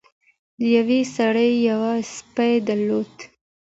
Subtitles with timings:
[0.73, 1.81] یو سړي یو
[2.13, 3.13] سپی درلود.